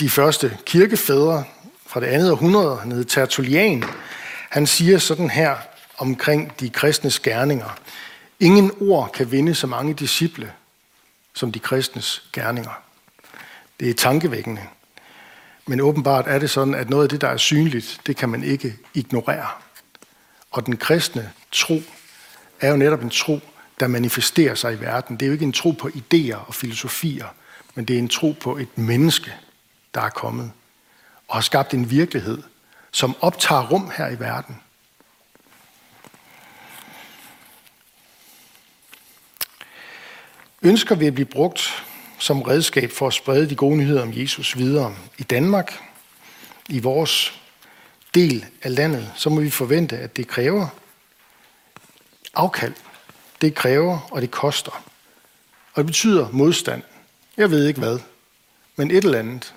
de 0.00 0.10
første 0.10 0.58
kirkefædre 0.66 1.44
fra 1.86 2.00
det 2.00 2.06
andet 2.06 2.30
århundrede, 2.30 2.76
han 2.76 2.92
hed 2.92 3.04
Tertullian, 3.04 3.84
han 4.50 4.66
siger 4.66 4.98
sådan 4.98 5.30
her 5.30 5.56
omkring 5.98 6.60
de 6.60 6.70
kristnes 6.70 7.20
gerninger. 7.20 7.78
Ingen 8.40 8.72
ord 8.80 9.12
kan 9.12 9.32
vinde 9.32 9.54
så 9.54 9.66
mange 9.66 9.94
disciple 9.94 10.52
som 11.34 11.52
de 11.52 11.58
kristnes 11.58 12.22
gerninger. 12.32 12.82
Det 13.80 13.90
er 13.90 13.94
tankevækkende. 13.94 14.62
Men 15.66 15.80
åbenbart 15.80 16.24
er 16.28 16.38
det 16.38 16.50
sådan, 16.50 16.74
at 16.74 16.90
noget 16.90 17.02
af 17.02 17.08
det, 17.08 17.20
der 17.20 17.28
er 17.28 17.36
synligt, 17.36 18.00
det 18.06 18.16
kan 18.16 18.28
man 18.28 18.44
ikke 18.44 18.76
ignorere. 18.94 19.48
Og 20.50 20.66
den 20.66 20.76
kristne 20.76 21.32
tro 21.52 21.82
er 22.60 22.70
jo 22.70 22.76
netop 22.76 23.02
en 23.02 23.10
tro, 23.10 23.40
der 23.80 23.86
manifesterer 23.86 24.54
sig 24.54 24.74
i 24.74 24.80
verden. 24.80 25.16
Det 25.16 25.22
er 25.22 25.26
jo 25.26 25.32
ikke 25.32 25.44
en 25.44 25.52
tro 25.52 25.70
på 25.70 25.88
idéer 25.88 26.36
og 26.36 26.54
filosofier, 26.54 27.26
men 27.74 27.84
det 27.84 27.94
er 27.94 27.98
en 27.98 28.08
tro 28.08 28.34
på 28.40 28.56
et 28.56 28.78
menneske, 28.78 29.34
der 29.94 30.00
er 30.00 30.08
kommet 30.08 30.52
og 31.28 31.36
har 31.36 31.42
skabt 31.42 31.74
en 31.74 31.90
virkelighed, 31.90 32.42
som 32.92 33.16
optager 33.20 33.68
rum 33.68 33.90
her 33.96 34.08
i 34.08 34.20
verden. 34.20 34.60
Ønsker 40.62 40.94
vi 40.94 41.06
at 41.06 41.14
blive 41.14 41.26
brugt 41.26 41.84
som 42.18 42.42
redskab 42.42 42.90
for 42.90 43.06
at 43.06 43.14
sprede 43.14 43.50
de 43.50 43.56
gode 43.56 43.76
nyheder 43.76 44.02
om 44.02 44.12
Jesus 44.12 44.56
videre 44.58 44.96
i 45.18 45.22
Danmark, 45.22 45.82
i 46.68 46.80
vores 46.80 47.40
del 48.14 48.46
af 48.62 48.74
landet, 48.74 49.12
så 49.16 49.30
må 49.30 49.40
vi 49.40 49.50
forvente, 49.50 49.98
at 49.98 50.16
det 50.16 50.28
kræver 50.28 50.68
afkald. 52.34 52.74
Det 53.40 53.54
kræver, 53.54 54.08
og 54.10 54.22
det 54.22 54.30
koster. 54.30 54.84
Og 55.72 55.76
det 55.76 55.86
betyder 55.86 56.28
modstand. 56.30 56.82
Jeg 57.36 57.50
ved 57.50 57.66
ikke 57.66 57.80
hvad, 57.80 57.98
men 58.76 58.90
et 58.90 59.04
eller 59.04 59.18
andet. 59.18 59.54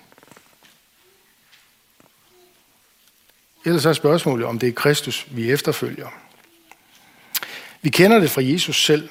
Ellers 3.64 3.84
er 3.84 3.92
spørgsmålet, 3.92 4.46
om 4.46 4.58
det 4.58 4.68
er 4.68 4.72
Kristus, 4.72 5.26
vi 5.30 5.50
efterfølger. 5.50 6.08
Vi 7.82 7.90
kender 7.90 8.20
det 8.20 8.30
fra 8.30 8.42
Jesus 8.44 8.84
selv. 8.84 9.08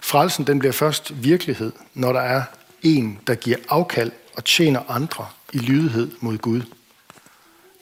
Frelsen 0.00 0.46
den 0.46 0.58
bliver 0.58 0.72
først 0.72 1.24
virkelighed, 1.24 1.72
når 1.94 2.12
der 2.12 2.20
er 2.20 2.44
en, 2.82 3.20
der 3.26 3.34
giver 3.34 3.56
afkald 3.68 4.12
og 4.34 4.44
tjener 4.44 4.90
andre 4.90 5.28
i 5.52 5.58
lydighed 5.58 6.12
mod 6.20 6.38
Gud. 6.38 6.62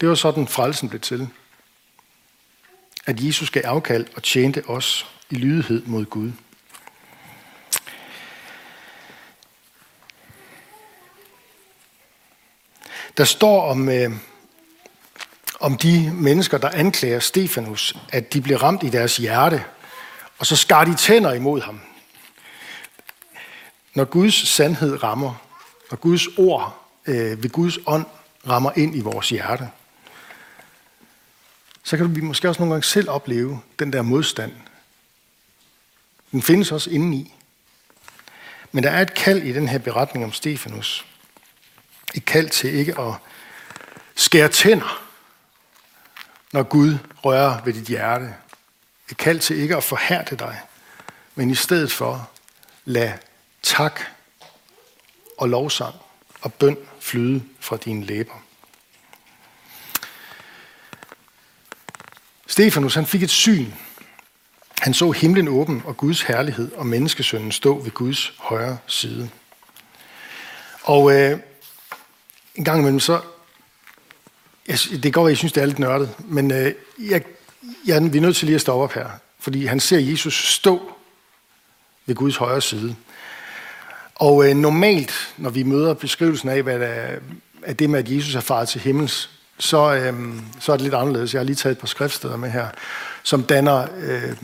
Det 0.01 0.09
var 0.09 0.15
sådan, 0.15 0.49
frelsen 0.49 0.89
blev 0.89 1.01
til. 1.01 1.29
At 3.07 3.25
Jesus 3.25 3.51
gav 3.51 3.63
afkald 3.65 4.07
og 4.17 4.23
tjente 4.23 4.65
os 4.67 5.07
i 5.31 5.35
lydighed 5.35 5.83
mod 5.87 6.05
Gud. 6.05 6.33
Der 13.17 13.25
står 13.25 13.71
om, 13.71 13.89
øh, 13.89 14.11
om 15.61 15.77
de 15.77 16.13
mennesker, 16.15 16.59
der 16.59 16.69
anklager 16.69 17.19
Stefanus, 17.19 17.97
at 18.13 18.33
de 18.33 18.41
blev 18.41 18.57
ramt 18.57 18.83
i 18.83 18.89
deres 18.89 19.17
hjerte, 19.17 19.65
og 20.39 20.47
så 20.47 20.57
skar 20.57 20.85
de 20.85 20.95
tænder 20.95 21.33
imod 21.33 21.61
ham. 21.61 21.81
Når 23.95 24.05
Guds 24.05 24.49
sandhed 24.49 25.03
rammer, 25.03 25.35
når 25.91 25.97
Guds 25.97 26.27
ord 26.39 26.87
øh, 27.07 27.43
ved 27.43 27.51
Guds 27.51 27.79
ånd 27.87 28.07
rammer 28.49 28.71
ind 28.77 28.97
i 28.97 29.01
vores 29.01 29.29
hjerte, 29.29 29.69
så 31.83 31.97
kan 31.97 32.17
vi 32.17 32.21
måske 32.21 32.49
også 32.49 32.61
nogle 32.61 32.75
gange 32.75 32.85
selv 32.85 33.11
opleve 33.11 33.61
den 33.79 33.93
der 33.93 34.03
modstand. 34.03 34.53
Den 36.33 36.43
findes 36.43 36.73
også 36.73 36.91
indeni. 36.91 37.35
Men 38.73 38.85
der 38.85 38.91
er 38.91 39.03
et 39.03 39.15
kald 39.15 39.43
i 39.43 39.53
den 39.53 39.69
her 39.69 39.79
beretning 39.79 40.25
om 40.25 40.33
Stefanus. 40.33 41.07
Et 42.15 42.25
kald 42.25 42.49
til 42.49 42.75
ikke 42.75 42.99
at 43.01 43.15
skære 44.15 44.49
tænder, 44.49 45.03
når 46.53 46.63
Gud 46.63 46.99
rører 47.25 47.63
ved 47.65 47.73
dit 47.73 47.85
hjerte. 47.85 48.35
Et 49.11 49.17
kald 49.17 49.41
til 49.41 49.57
ikke 49.57 49.77
at 49.77 49.85
forhærde 49.85 50.37
dig, 50.37 50.61
men 51.35 51.51
i 51.51 51.55
stedet 51.55 51.93
for 51.93 52.31
lad 52.85 53.13
tak 53.63 54.01
og 55.39 55.49
lovsang 55.49 55.95
og 56.41 56.55
bøn 56.55 56.77
flyde 57.01 57.43
fra 57.61 57.77
dine 57.77 58.05
læber. 58.05 58.43
Stefanus 62.47 62.95
han 62.95 63.07
fik 63.07 63.23
et 63.23 63.31
syn. 63.31 63.73
Han 64.81 64.95
så 64.95 65.11
himlen 65.11 65.49
åben 65.49 65.83
og 65.85 65.97
Guds 65.97 66.23
herlighed 66.23 66.73
og 66.73 66.87
menneskesønnen 66.87 67.53
stå 67.53 67.79
ved 67.79 67.91
Guds 67.91 68.33
højre 68.39 68.79
side. 68.87 69.31
Og 70.83 71.13
øh, 71.13 71.39
en 72.55 72.65
gang 72.65 72.81
imellem 72.81 73.01
så, 73.01 73.21
jeg, 74.69 74.79
det 75.03 75.15
går, 75.15 75.27
at 75.27 75.31
jeg 75.31 75.37
synes, 75.37 75.53
det 75.53 75.63
er 75.63 75.67
lidt 75.67 75.79
nørdet, 75.79 76.15
men 76.19 76.51
øh, 76.51 76.73
jeg, 76.99 77.23
jeg, 77.87 78.13
vi 78.13 78.19
er 78.19 78.23
nødt 78.23 78.37
til 78.37 78.47
lige 78.47 78.55
at 78.55 78.61
stoppe 78.61 78.85
op 78.85 78.93
her, 78.93 79.09
fordi 79.39 79.67
han 79.67 79.81
ser 79.81 79.99
Jesus 79.99 80.55
stå 80.55 80.93
ved 82.07 82.15
Guds 82.15 82.37
højre 82.37 82.61
side. 82.61 82.97
Og 84.15 84.49
øh, 84.49 84.57
normalt, 84.57 85.35
når 85.37 85.51
vi 85.51 85.63
møder 85.63 85.95
beskrivelsen 85.95 86.49
af, 86.49 86.63
hvad 86.63 86.79
der 86.79 87.19
er 87.63 87.73
det 87.73 87.91
med, 87.91 87.99
at 87.99 88.11
Jesus 88.11 88.35
er 88.35 88.41
faret 88.41 88.69
til 88.69 88.81
himmels, 88.81 89.31
så, 89.59 89.95
øh, 89.95 90.35
så 90.61 90.73
er 90.73 90.77
det 90.77 90.85
lidt 90.85 90.95
anderledes. 90.95 91.35
Jeg 91.35 91.41
har 91.41 91.45
lige 91.45 91.57
taget 91.57 91.75
et 91.75 91.79
par 91.79 91.87
skriftsteder 91.87 92.37
med 92.37 92.51
her, 92.51 92.69
som 93.23 93.43
danner, 93.43 93.87
øh, 94.01 94.37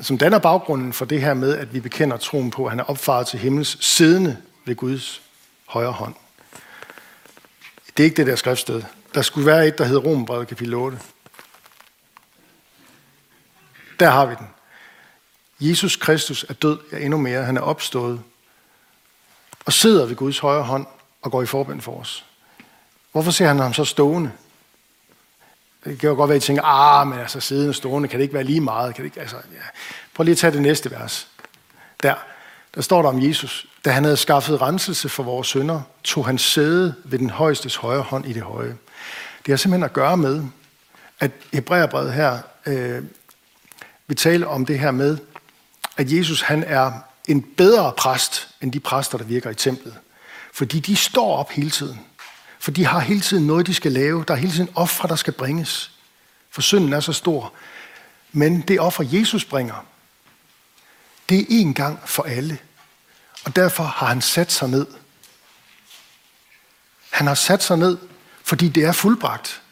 som 0.00 0.18
danner 0.18 0.38
baggrunden 0.38 0.92
for 0.92 1.04
det 1.04 1.20
her 1.20 1.34
med, 1.34 1.56
at 1.56 1.74
vi 1.74 1.80
bekender 1.80 2.16
troen 2.16 2.50
på, 2.50 2.64
at 2.64 2.70
han 2.70 2.80
er 2.80 2.84
opfaret 2.84 3.26
til 3.26 3.38
himmels, 3.38 3.84
siddende 3.84 4.42
ved 4.64 4.76
Guds 4.76 5.22
højre 5.66 5.92
hånd. 5.92 6.14
Det 7.96 8.02
er 8.02 8.04
ikke 8.04 8.16
det 8.16 8.26
der 8.26 8.36
skriftsted. 8.36 8.82
Der 9.14 9.22
skulle 9.22 9.46
være 9.46 9.66
et, 9.66 9.78
der 9.78 9.84
hedder 9.84 10.00
Rombrevet 10.00 10.48
kapitel 10.48 10.74
8. 10.74 10.98
Der 14.00 14.10
har 14.10 14.26
vi 14.26 14.34
den. 14.34 14.46
Jesus 15.60 15.96
Kristus 15.96 16.44
er 16.48 16.54
død, 16.54 16.78
ja 16.92 16.98
endnu 16.98 17.18
mere. 17.18 17.44
Han 17.44 17.56
er 17.56 17.60
opstået 17.60 18.22
og 19.64 19.72
sidder 19.72 20.06
ved 20.06 20.16
Guds 20.16 20.38
højre 20.38 20.62
hånd 20.62 20.86
og 21.22 21.30
går 21.30 21.42
i 21.42 21.46
forbøn 21.46 21.80
for 21.80 22.00
os. 22.00 22.24
Hvorfor 23.12 23.30
ser 23.30 23.46
han 23.46 23.58
ham 23.58 23.74
så 23.74 23.84
stående? 23.84 24.32
Det 25.84 25.98
kan 25.98 26.08
jo 26.08 26.14
godt 26.14 26.28
være, 26.28 26.36
at 26.36 26.42
I 26.42 26.46
tænker, 26.46 26.62
ah, 26.62 27.06
men 27.06 27.18
altså 27.18 27.40
siddende 27.40 27.68
og 27.68 27.74
stående, 27.74 28.08
kan 28.08 28.18
det 28.18 28.22
ikke 28.22 28.34
være 28.34 28.44
lige 28.44 28.60
meget? 28.60 28.94
Kan 28.94 29.04
det 29.04 29.10
ikke, 29.10 29.20
altså, 29.20 29.36
ja. 29.36 29.60
Prøv 30.14 30.24
lige 30.24 30.32
at 30.32 30.38
tage 30.38 30.52
det 30.52 30.62
næste 30.62 30.90
vers. 30.90 31.28
Der, 32.02 32.14
der 32.74 32.80
står 32.80 33.02
der 33.02 33.08
om 33.08 33.22
Jesus. 33.22 33.66
Da 33.84 33.90
han 33.90 34.04
havde 34.04 34.16
skaffet 34.16 34.62
renselse 34.62 35.08
for 35.08 35.22
vores 35.22 35.48
sønder, 35.48 35.80
tog 36.04 36.26
han 36.26 36.38
sæde 36.38 36.94
ved 37.04 37.18
den 37.18 37.30
højestes 37.30 37.76
højre 37.76 38.02
hånd 38.02 38.26
i 38.26 38.32
det 38.32 38.42
høje. 38.42 38.76
Det 39.46 39.52
har 39.52 39.56
simpelthen 39.56 39.84
at 39.84 39.92
gøre 39.92 40.16
med, 40.16 40.44
at 41.20 41.30
Hebræerbrevet 41.52 42.12
her 42.12 42.38
øh, 42.66 43.02
vil 44.06 44.16
tale 44.16 44.46
om 44.46 44.66
det 44.66 44.78
her 44.78 44.90
med, 44.90 45.18
at 45.96 46.12
Jesus 46.12 46.42
han 46.42 46.64
er 46.66 46.92
en 47.28 47.42
bedre 47.42 47.92
præst 47.96 48.48
end 48.60 48.72
de 48.72 48.80
præster, 48.80 49.18
der 49.18 49.24
virker 49.24 49.50
i 49.50 49.54
templet. 49.54 49.94
Fordi 50.52 50.80
de 50.80 50.96
står 50.96 51.36
op 51.36 51.50
hele 51.50 51.70
tiden. 51.70 52.00
For 52.64 52.70
de 52.70 52.86
har 52.86 53.00
hele 53.00 53.20
tiden 53.20 53.46
noget, 53.46 53.66
de 53.66 53.74
skal 53.74 53.92
lave. 53.92 54.24
Der 54.28 54.34
er 54.34 54.38
hele 54.38 54.52
tiden 54.52 54.70
ofre, 54.74 55.08
der 55.08 55.16
skal 55.16 55.32
bringes. 55.32 55.90
For 56.50 56.62
synden 56.62 56.92
er 56.92 57.00
så 57.00 57.12
stor. 57.12 57.52
Men 58.32 58.60
det 58.60 58.80
offer, 58.80 59.04
Jesus 59.06 59.44
bringer, 59.44 59.86
det 61.28 61.40
er 61.40 61.64
én 61.64 61.72
gang 61.72 62.08
for 62.08 62.22
alle. 62.22 62.58
Og 63.44 63.56
derfor 63.56 63.84
har 63.84 64.06
han 64.06 64.20
sat 64.20 64.52
sig 64.52 64.68
ned 64.68 64.86
Han 67.10 67.26
har 67.26 67.34
sat 67.34 67.62
sig 67.62 67.78
ned, 67.78 67.98
fordi 68.44 68.68
det 68.68 68.84
er 68.84 68.92
fuldbragt. 68.92 69.62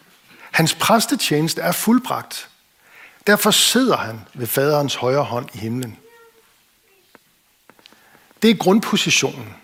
Hans 0.51 0.75
præstetjeneste 0.75 1.61
er 1.61 1.73
fuldbragt. 1.73 2.49
Derfor 3.27 3.51
sidder 3.51 3.97
han 3.97 4.21
ved 4.35 4.47
faderens 4.47 4.95
højre 4.95 5.25
hånd 5.25 5.49
i 5.55 5.59
himlen. 5.59 5.99
Det 8.43 8.51
er 8.51 8.55
grundpositionen. 8.55 9.55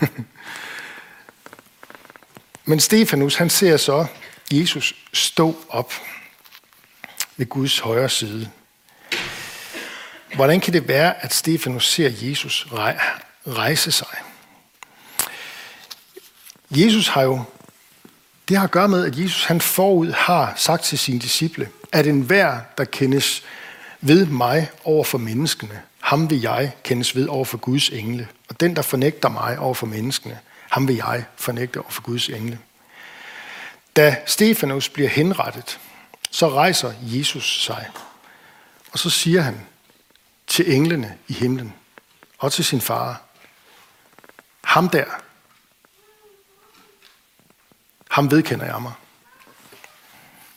Men 2.70 2.80
Stefanus, 2.80 3.36
han 3.36 3.50
ser 3.50 3.76
så 3.76 4.06
Jesus 4.52 4.94
stå 5.12 5.56
op 5.68 5.92
ved 7.36 7.46
Guds 7.46 7.78
højre 7.78 8.08
side. 8.08 8.50
Hvordan 10.34 10.60
kan 10.60 10.72
det 10.72 10.88
være, 10.88 11.24
at 11.24 11.34
Stefanus 11.34 11.88
ser 11.88 12.10
Jesus 12.22 12.66
rejse 13.46 13.92
sig? 13.92 14.16
Jesus 16.70 17.08
har 17.08 17.22
jo, 17.22 17.42
det 18.48 18.56
har 18.56 18.64
at 18.64 18.70
gøre 18.70 18.88
med, 18.88 19.06
at 19.06 19.18
Jesus 19.18 19.44
han 19.44 19.60
forud 19.60 20.12
har 20.12 20.52
sagt 20.56 20.84
til 20.84 20.98
sine 20.98 21.18
disciple, 21.18 21.68
at 21.92 22.06
enhver, 22.06 22.60
der 22.78 22.84
kendes 22.84 23.42
ved 24.00 24.26
mig 24.26 24.70
over 24.84 25.04
for 25.04 25.18
menneskene, 25.18 25.80
ham 26.00 26.30
vil 26.30 26.40
jeg 26.40 26.72
kendes 26.84 27.16
ved 27.16 27.26
over 27.28 27.44
for 27.44 27.58
Guds 27.58 27.88
engle. 27.88 28.28
Og 28.48 28.60
den, 28.60 28.76
der 28.76 28.82
fornægter 28.82 29.28
mig 29.28 29.58
over 29.58 29.74
for 29.74 29.86
menneskene, 29.86 30.38
ham 30.70 30.88
vil 30.88 30.96
jeg 30.96 31.24
fornægte 31.36 31.80
over 31.80 31.90
for 31.90 32.02
Guds 32.02 32.28
engle. 32.28 32.58
Da 33.96 34.16
Stefanus 34.26 34.88
bliver 34.88 35.08
henrettet, 35.08 35.80
så 36.30 36.48
rejser 36.48 36.92
Jesus 37.02 37.64
sig, 37.64 37.90
og 38.92 38.98
så 38.98 39.10
siger 39.10 39.40
han 39.40 39.66
til 40.46 40.74
englene 40.74 41.18
i 41.28 41.32
himlen 41.32 41.74
og 42.38 42.52
til 42.52 42.64
sin 42.64 42.80
far, 42.80 43.22
ham 44.64 44.88
der, 44.88 45.04
ham 48.10 48.30
vedkender 48.30 48.66
jeg 48.66 48.82
mig. 48.82 48.92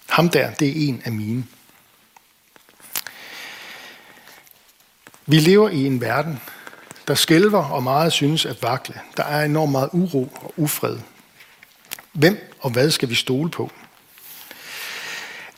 Ham 0.10 0.29
der, 0.29 0.53
det 0.53 0.67
er 0.67 0.89
en 0.89 1.01
af 1.05 1.12
mine. 1.12 1.48
Vi 5.25 5.39
lever 5.39 5.70
i 5.70 5.86
en 5.86 6.01
verden, 6.01 6.41
der 7.07 7.15
skælver 7.15 7.63
og 7.63 7.83
meget 7.83 8.13
synes 8.13 8.45
at 8.45 8.63
vakle. 8.63 9.00
Der 9.17 9.24
er 9.24 9.45
enormt 9.45 9.72
meget 9.72 9.89
uro 9.93 10.29
og 10.36 10.53
ufred. 10.57 10.98
Hvem 12.13 12.53
og 12.60 12.69
hvad 12.72 12.91
skal 12.91 13.10
vi 13.10 13.15
stole 13.15 13.50
på? 13.50 13.72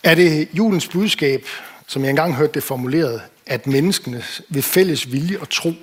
Er 0.03 0.15
det 0.15 0.47
julens 0.53 0.87
budskab, 0.87 1.47
som 1.87 2.03
jeg 2.03 2.09
engang 2.09 2.35
hørte 2.35 2.53
det 2.53 2.63
formuleret, 2.63 3.21
at 3.45 3.67
menneskene 3.67 4.23
ved 4.49 4.61
fælles 4.61 5.11
vilje 5.11 5.39
og 5.39 5.49
tro 5.49 5.73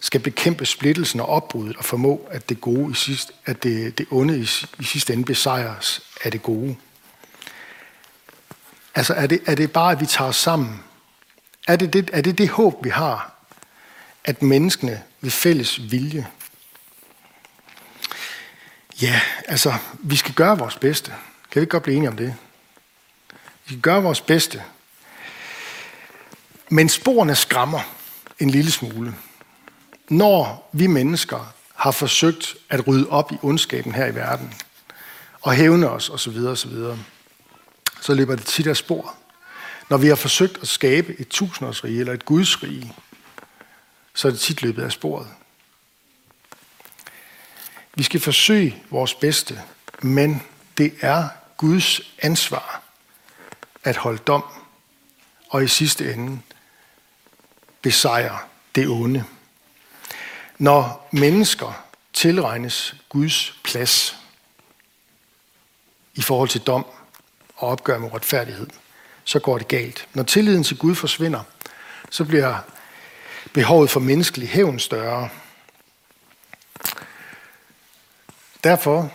skal 0.00 0.20
bekæmpe 0.20 0.66
splittelsen 0.66 1.20
og 1.20 1.28
opbruddet 1.28 1.76
og 1.76 1.84
formå, 1.84 2.28
at 2.30 2.48
det 2.48 2.60
gode 2.60 2.90
i 2.90 2.94
sidste, 2.94 3.32
at 3.46 3.62
det, 3.62 3.98
det 3.98 4.06
onde 4.10 4.38
i, 4.38 4.48
i 4.80 4.84
sidste 4.84 5.12
ende 5.12 5.24
besejres 5.24 6.00
af 6.24 6.32
det 6.32 6.42
gode. 6.42 6.76
Altså 8.94 9.14
er 9.14 9.26
det, 9.26 9.40
er 9.46 9.54
det 9.54 9.72
bare, 9.72 9.92
at 9.92 10.00
vi 10.00 10.06
tager 10.06 10.28
os 10.28 10.36
sammen? 10.36 10.80
Er 11.68 11.76
det 11.76 11.92
det, 11.92 12.10
er 12.12 12.20
det 12.20 12.38
det 12.38 12.48
håb, 12.48 12.84
vi 12.84 12.90
har? 12.90 13.33
At 14.24 14.42
menneskene 14.42 15.02
ved 15.20 15.30
fælles 15.30 15.90
vilje 15.90 16.26
Ja, 19.02 19.20
altså, 19.48 19.74
vi 19.98 20.16
skal 20.16 20.34
gøre 20.34 20.58
vores 20.58 20.76
bedste. 20.76 21.10
Kan 21.50 21.60
vi 21.60 21.60
ikke 21.60 21.70
godt 21.70 21.82
blive 21.82 21.96
enige 21.96 22.08
om 22.08 22.16
det? 22.16 22.34
Vi 23.64 23.68
skal 23.68 23.80
gøre 23.80 24.02
vores 24.02 24.20
bedste. 24.20 24.62
Men 26.68 26.88
sporene 26.88 27.34
skræmmer 27.34 27.80
en 28.38 28.50
lille 28.50 28.70
smule. 28.70 29.14
Når 30.08 30.70
vi 30.72 30.86
mennesker 30.86 31.54
har 31.74 31.90
forsøgt 31.90 32.56
at 32.70 32.86
rydde 32.86 33.08
op 33.08 33.32
i 33.32 33.36
ondskaben 33.42 33.94
her 33.94 34.06
i 34.06 34.14
verden, 34.14 34.54
og 35.40 35.52
hævne 35.52 35.90
os 35.90 36.10
osv., 36.10 36.36
osv., 36.36 36.72
så 38.00 38.14
løber 38.14 38.36
det 38.36 38.44
tit 38.44 38.66
af 38.66 38.76
spor. 38.76 39.14
Når 39.90 39.96
vi 39.96 40.08
har 40.08 40.14
forsøgt 40.14 40.58
at 40.62 40.68
skabe 40.68 41.20
et 41.20 41.28
tusindårsrige 41.28 42.00
eller 42.00 42.12
et 42.12 42.24
gudsrige, 42.24 42.94
så 44.14 44.28
er 44.28 44.32
det 44.32 44.40
tit 44.40 44.62
løbet 44.62 44.82
af 44.82 44.92
sporet. 44.92 45.28
Vi 47.94 48.02
skal 48.02 48.20
forsøge 48.20 48.82
vores 48.90 49.14
bedste, 49.14 49.62
men 50.02 50.42
det 50.78 50.94
er 51.00 51.28
Guds 51.56 52.00
ansvar 52.18 52.82
at 53.84 53.96
holde 53.96 54.18
dom 54.18 54.44
og 55.48 55.64
i 55.64 55.68
sidste 55.68 56.14
ende 56.14 56.40
besejre 57.82 58.38
det 58.74 58.88
onde. 58.88 59.24
Når 60.58 61.08
mennesker 61.12 61.84
tilregnes 62.12 62.94
Guds 63.08 63.58
plads 63.64 64.16
i 66.14 66.22
forhold 66.22 66.48
til 66.48 66.60
dom 66.60 66.86
og 67.56 67.68
opgør 67.68 67.98
med 67.98 68.14
retfærdighed, 68.14 68.66
så 69.24 69.38
går 69.38 69.58
det 69.58 69.68
galt. 69.68 70.08
Når 70.14 70.22
tilliden 70.22 70.64
til 70.64 70.78
Gud 70.78 70.94
forsvinder, 70.94 71.42
så 72.10 72.24
bliver 72.24 72.58
behovet 73.52 73.90
for 73.90 74.00
menneskelig 74.00 74.48
hævn 74.48 74.78
større, 74.78 75.28
Derfor 78.64 79.12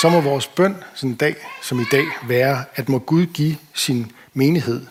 så 0.00 0.08
må 0.08 0.20
vores 0.20 0.46
bøn 0.46 0.84
sådan 0.94 1.10
en 1.10 1.16
dag 1.16 1.36
som 1.62 1.80
i 1.80 1.84
dag 1.84 2.06
være, 2.22 2.64
at 2.74 2.88
må 2.88 2.98
Gud 2.98 3.26
give 3.26 3.58
sin 3.74 4.12
menighed 4.32 4.86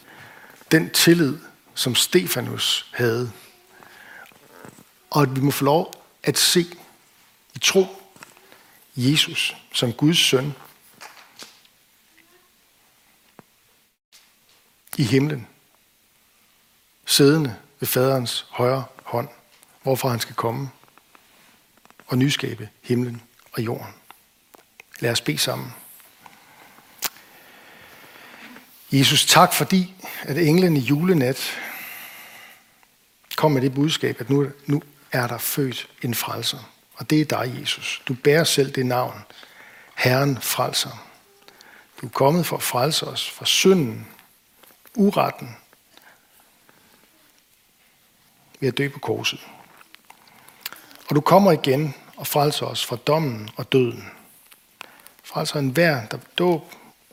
den 0.72 0.90
tillid, 0.90 1.40
som 1.76 1.96
Stefanus 1.96 2.92
havde. 2.94 3.32
Og 5.10 5.22
at 5.22 5.36
vi 5.36 5.42
må 5.42 5.52
få 5.52 5.66
lov 5.66 5.94
at 6.24 6.38
se 6.38 6.66
i 7.54 7.60
tro 7.60 7.86
Jesus 8.96 9.56
som 9.74 9.94
Guds 9.94 10.18
søn 10.18 10.54
i 14.98 15.04
himlen, 15.04 15.48
siddende 17.06 17.56
ved 17.84 17.88
faderens 17.88 18.46
højre 18.50 18.84
hånd, 19.04 19.28
hvorfra 19.82 20.10
han 20.10 20.20
skal 20.20 20.36
komme 20.36 20.70
og 22.08 22.18
nyskabe 22.18 22.70
himlen 22.82 23.22
og 23.52 23.62
jorden. 23.62 23.94
Lad 25.00 25.12
os 25.12 25.22
bede 25.22 25.38
sammen. 25.38 25.74
Jesus, 28.92 29.26
tak 29.26 29.54
fordi, 29.54 29.94
at 30.22 30.38
englen 30.38 30.78
i 30.78 30.80
julenat 30.80 31.60
kom 33.36 33.52
med 33.52 33.62
det 33.62 33.74
budskab, 33.74 34.22
at 34.22 34.30
nu, 34.30 34.48
nu 34.66 34.84
er 35.12 35.28
der 35.28 35.38
født 35.38 35.88
en 36.02 36.14
frelser. 36.14 36.72
Og 36.96 37.10
det 37.10 37.22
er 37.22 37.26
dig, 37.26 37.58
Jesus. 37.62 38.02
Du 38.08 38.14
bærer 38.14 38.44
selv 38.44 38.72
det 38.72 38.86
navn. 38.86 39.24
Herren 39.96 40.42
frelser. 40.42 41.08
Du 42.02 42.06
er 42.06 42.12
kommet 42.12 42.46
for 42.46 42.58
at 42.58 42.64
frelse 42.64 43.08
os 43.08 43.30
fra 43.30 43.46
synden, 43.46 44.08
uretten, 44.96 45.58
ved 48.64 48.68
at 48.68 48.78
dø 48.78 48.90
på 48.90 49.00
korset. 49.00 49.40
Og 51.10 51.16
du 51.16 51.22
kommer 51.22 51.52
igen 51.52 51.96
og 52.16 52.28
frelser 52.28 52.66
os 52.66 52.86
fra 52.86 52.96
dommen 52.96 53.50
og 53.56 53.72
døden. 53.72 54.10
Frelser 55.24 55.60
enhver, 55.60 56.08
der 56.08 56.18
dåb 56.38 56.62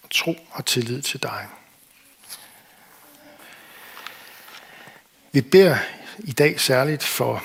og 0.03 0.11
tro 0.11 0.37
og 0.51 0.67
tillid 0.67 1.03
til 1.03 1.23
dig. 1.23 1.49
Vi 5.33 5.41
beder 5.41 5.79
i 6.19 6.33
dag 6.33 6.61
særligt 6.61 7.05
for 7.05 7.45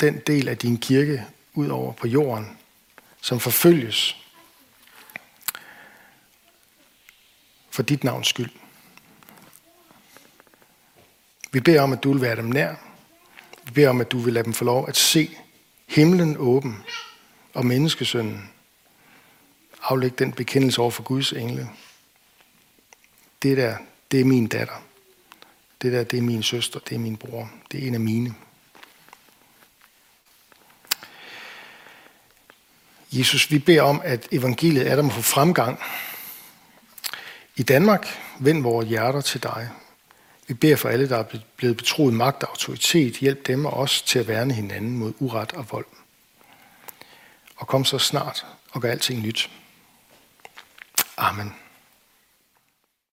den 0.00 0.18
del 0.18 0.48
af 0.48 0.58
din 0.58 0.78
kirke 0.78 1.26
ud 1.54 1.68
over 1.68 1.92
på 1.92 2.06
jorden, 2.06 2.58
som 3.20 3.40
forfølges 3.40 4.16
for 7.70 7.82
dit 7.82 8.04
navns 8.04 8.28
skyld. 8.28 8.65
Vi 11.56 11.60
beder 11.60 11.82
om, 11.82 11.92
at 11.92 12.02
du 12.02 12.12
vil 12.12 12.22
være 12.22 12.36
dem 12.36 12.44
nær, 12.44 12.74
vi 13.64 13.70
beder 13.70 13.88
om, 13.88 14.00
at 14.00 14.12
du 14.12 14.18
vil 14.18 14.32
lade 14.32 14.44
dem 14.44 14.52
få 14.52 14.64
lov 14.64 14.88
at 14.88 14.96
se 14.96 15.36
himlen 15.86 16.36
åben 16.38 16.84
og 17.54 17.66
menneskesønnen 17.66 18.50
aflægge 19.82 20.16
den 20.18 20.32
bekendelse 20.32 20.80
over 20.80 20.90
for 20.90 21.02
Guds 21.02 21.32
engle. 21.32 21.68
Det 23.42 23.56
der, 23.56 23.76
det 24.10 24.20
er 24.20 24.24
min 24.24 24.46
datter. 24.46 24.82
Det 25.82 25.92
der, 25.92 26.04
det 26.04 26.18
er 26.18 26.22
min 26.22 26.42
søster, 26.42 26.80
det 26.80 26.94
er 26.94 26.98
min 26.98 27.16
bror. 27.16 27.50
Det 27.72 27.82
er 27.82 27.88
en 27.88 27.94
af 27.94 28.00
mine. 28.00 28.34
Jesus, 33.12 33.50
vi 33.50 33.58
beder 33.58 33.82
om, 33.82 34.00
at 34.04 34.28
evangeliet 34.32 34.90
er 34.90 34.96
der 34.96 35.02
må 35.02 35.10
få 35.10 35.22
fremgang. 35.22 35.78
I 37.56 37.62
Danmark, 37.62 38.06
vend 38.40 38.62
vores 38.62 38.88
hjerter 38.88 39.20
til 39.20 39.42
dig. 39.42 39.70
Vi 40.46 40.54
beder 40.54 40.76
for 40.76 40.88
alle, 40.88 41.08
der 41.08 41.16
er 41.16 41.38
blevet 41.56 41.76
betroet 41.76 42.14
magt 42.14 42.42
og 42.42 42.50
autoritet. 42.50 43.16
Hjælp 43.16 43.46
dem 43.46 43.66
og 43.66 43.72
os 43.72 44.02
til 44.02 44.18
at 44.18 44.28
værne 44.28 44.54
hinanden 44.54 44.98
mod 44.98 45.12
uret 45.18 45.52
og 45.52 45.66
vold. 45.70 45.86
Og 47.56 47.66
kom 47.66 47.84
så 47.84 47.98
snart 47.98 48.46
og 48.70 48.80
gør 48.80 48.90
alting 48.90 49.22
nyt. 49.22 49.50
Amen. 51.16 51.54